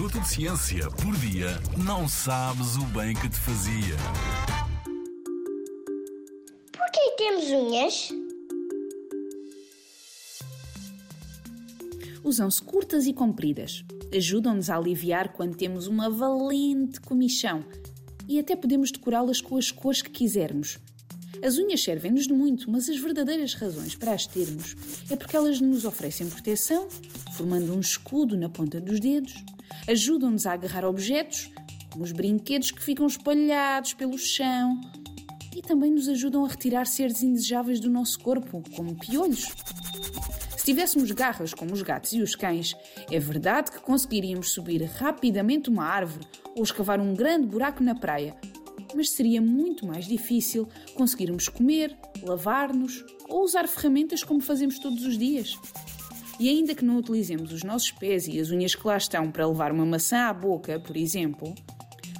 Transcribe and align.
minuto 0.00 0.18
de 0.18 0.28
ciência 0.28 0.90
por 0.92 1.14
dia, 1.18 1.60
não 1.76 2.08
sabes 2.08 2.74
o 2.76 2.84
bem 2.86 3.12
que 3.12 3.28
te 3.28 3.36
fazia. 3.36 3.96
Porquê 6.72 7.16
temos 7.18 7.44
unhas? 7.50 8.08
Usam-se 12.24 12.62
curtas 12.62 13.06
e 13.06 13.12
compridas. 13.12 13.84
Ajudam-nos 14.16 14.70
a 14.70 14.76
aliviar 14.78 15.34
quando 15.34 15.54
temos 15.54 15.86
uma 15.86 16.08
valente 16.08 16.98
comichão 17.02 17.62
e 18.26 18.38
até 18.38 18.56
podemos 18.56 18.90
decorá-las 18.90 19.42
com 19.42 19.58
as 19.58 19.70
cores 19.70 20.00
que 20.00 20.10
quisermos. 20.10 20.78
As 21.42 21.56
unhas 21.56 21.82
servem-nos 21.82 22.26
de 22.26 22.32
muito, 22.32 22.70
mas 22.70 22.88
as 22.88 22.98
verdadeiras 22.98 23.54
razões 23.54 23.94
para 23.94 24.12
as 24.12 24.26
termos 24.26 24.76
é 25.10 25.16
porque 25.16 25.36
elas 25.36 25.60
nos 25.60 25.84
oferecem 25.84 26.28
proteção, 26.28 26.88
formando 27.32 27.74
um 27.74 27.80
escudo 27.80 28.36
na 28.36 28.48
ponta 28.48 28.80
dos 28.80 29.00
dedos, 29.00 29.34
ajudam-nos 29.88 30.46
a 30.46 30.52
agarrar 30.52 30.84
objetos, 30.84 31.50
como 31.90 32.04
os 32.04 32.12
brinquedos 32.12 32.70
que 32.70 32.82
ficam 32.82 33.06
espalhados 33.06 33.94
pelo 33.94 34.18
chão, 34.18 34.80
e 35.56 35.62
também 35.62 35.90
nos 35.90 36.08
ajudam 36.08 36.44
a 36.44 36.48
retirar 36.48 36.86
seres 36.86 37.22
indesejáveis 37.22 37.80
do 37.80 37.90
nosso 37.90 38.18
corpo, 38.20 38.62
como 38.76 38.94
piolhos. 38.94 39.48
Se 40.58 40.66
tivéssemos 40.66 41.10
garras 41.10 41.54
como 41.54 41.72
os 41.72 41.80
gatos 41.80 42.12
e 42.12 42.20
os 42.20 42.36
cães, 42.36 42.76
é 43.10 43.18
verdade 43.18 43.70
que 43.70 43.80
conseguiríamos 43.80 44.50
subir 44.50 44.82
rapidamente 44.84 45.70
uma 45.70 45.84
árvore 45.84 46.26
ou 46.54 46.62
escavar 46.62 47.00
um 47.00 47.14
grande 47.14 47.46
buraco 47.46 47.82
na 47.82 47.94
praia, 47.94 48.36
mas 48.94 49.10
seria 49.10 49.40
muito 49.40 49.86
mais 49.86 50.06
difícil 50.06 50.68
conseguirmos 50.94 51.48
comer, 51.48 51.96
lavar-nos 52.22 53.04
ou 53.28 53.44
usar 53.44 53.66
ferramentas 53.68 54.22
como 54.24 54.40
fazemos 54.40 54.78
todos 54.78 55.04
os 55.04 55.16
dias. 55.16 55.58
E 56.38 56.48
ainda 56.48 56.74
que 56.74 56.84
não 56.84 56.96
utilizemos 56.96 57.52
os 57.52 57.62
nossos 57.62 57.90
pés 57.90 58.26
e 58.26 58.40
as 58.40 58.50
unhas 58.50 58.74
que 58.74 58.86
lá 58.86 58.96
estão 58.96 59.30
para 59.30 59.46
levar 59.46 59.72
uma 59.72 59.84
maçã 59.84 60.28
à 60.28 60.32
boca, 60.32 60.80
por 60.80 60.96
exemplo, 60.96 61.54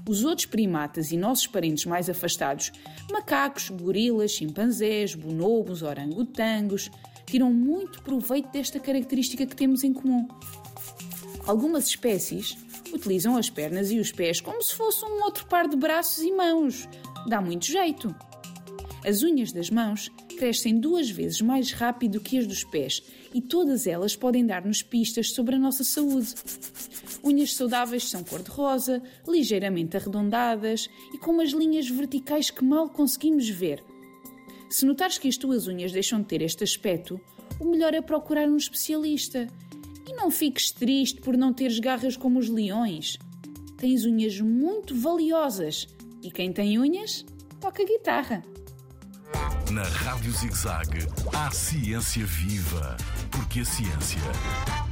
os 0.08 0.24
outros 0.24 0.46
primatas 0.46 1.10
e 1.10 1.16
nossos 1.16 1.46
parentes 1.46 1.86
mais 1.86 2.10
afastados, 2.10 2.70
macacos, 3.10 3.70
gorilas, 3.70 4.32
chimpanzés, 4.32 5.14
bonobos, 5.14 5.82
orangotangos, 5.82 6.90
tiram 7.24 7.52
muito 7.52 8.02
proveito 8.02 8.50
desta 8.50 8.80
característica 8.80 9.46
que 9.46 9.56
temos 9.56 9.84
em 9.84 9.92
comum. 9.92 10.26
Algumas 11.46 11.86
espécies 11.86 12.56
utilizam 13.00 13.36
as 13.36 13.48
pernas 13.48 13.90
e 13.90 13.98
os 13.98 14.12
pés 14.12 14.40
como 14.40 14.62
se 14.62 14.74
fosse 14.74 15.04
um 15.04 15.22
outro 15.24 15.46
par 15.46 15.66
de 15.66 15.76
braços 15.76 16.22
e 16.22 16.30
mãos. 16.30 16.86
Dá 17.26 17.40
muito 17.40 17.64
jeito. 17.64 18.14
As 19.04 19.22
unhas 19.22 19.50
das 19.50 19.70
mãos 19.70 20.10
crescem 20.36 20.78
duas 20.78 21.08
vezes 21.08 21.40
mais 21.40 21.72
rápido 21.72 22.20
que 22.20 22.38
as 22.38 22.46
dos 22.46 22.62
pés 22.62 23.02
e 23.32 23.40
todas 23.40 23.86
elas 23.86 24.14
podem 24.14 24.44
dar-nos 24.44 24.82
pistas 24.82 25.30
sobre 25.30 25.56
a 25.56 25.58
nossa 25.58 25.82
saúde. 25.82 26.34
Unhas 27.24 27.54
saudáveis 27.54 28.08
são 28.08 28.22
cor-de-rosa, 28.22 29.02
ligeiramente 29.26 29.96
arredondadas 29.96 30.88
e 31.14 31.18
com 31.18 31.30
umas 31.30 31.50
linhas 31.50 31.88
verticais 31.88 32.50
que 32.50 32.62
mal 32.62 32.90
conseguimos 32.90 33.48
ver. 33.48 33.82
Se 34.68 34.84
notares 34.84 35.16
que 35.16 35.28
as 35.28 35.36
tuas 35.38 35.66
unhas 35.66 35.92
deixam 35.92 36.20
de 36.20 36.26
ter 36.26 36.42
este 36.42 36.64
aspecto, 36.64 37.18
o 37.58 37.64
melhor 37.64 37.94
é 37.94 38.02
procurar 38.02 38.48
um 38.48 38.56
especialista 38.56 39.48
e 40.10 40.14
não 40.14 40.30
fiques 40.30 40.72
triste 40.72 41.20
por 41.20 41.36
não 41.36 41.52
teres 41.52 41.78
garras 41.78 42.16
como 42.16 42.38
os 42.38 42.48
leões. 42.48 43.16
Tens 43.76 44.04
unhas 44.04 44.40
muito 44.40 44.94
valiosas 44.94 45.86
e 46.22 46.30
quem 46.30 46.52
tem 46.52 46.78
unhas 46.78 47.24
toca 47.60 47.84
guitarra. 47.84 48.42
Na 49.70 49.84
Rádio 49.84 50.32
ZigZag, 50.32 51.06
há 51.32 51.50
ciência 51.52 52.26
viva, 52.26 52.96
porque 53.30 53.60
a 53.60 53.64
ciência 53.64 54.18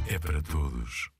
é 0.07 0.19
para 0.19 0.41
todos. 0.41 1.11